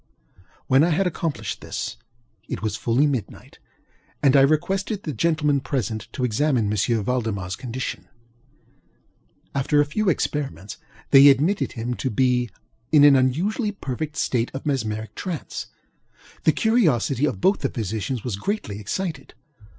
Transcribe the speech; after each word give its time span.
When 0.65 0.83
I 0.83 0.89
had 0.89 1.05
accomplished 1.05 1.61
this, 1.61 1.95
it 2.47 2.63
was 2.63 2.75
fully 2.75 3.05
midnight, 3.05 3.59
and 4.23 4.35
I 4.35 4.41
requested 4.41 5.03
the 5.03 5.13
gentlemen 5.13 5.59
present 5.59 6.07
to 6.13 6.23
examine 6.23 6.65
M. 6.65 6.71
ValdemarŌĆÖs 6.71 7.55
condition. 7.59 8.07
After 9.53 9.79
a 9.79 9.85
few 9.85 10.09
experiments, 10.09 10.77
they 11.11 11.27
admitted 11.29 11.73
him 11.73 11.93
to 11.97 12.09
be 12.09 12.49
an 12.91 13.03
unusually 13.15 13.73
perfect 13.73 14.15
state 14.17 14.49
of 14.55 14.65
mesmeric 14.65 15.13
trance. 15.13 15.67
The 16.45 16.51
curiosity 16.51 17.25
of 17.25 17.39
both 17.39 17.59
the 17.59 17.69
physicians 17.69 18.23
was 18.23 18.37
greatly 18.37 18.79
excited. 18.79 19.35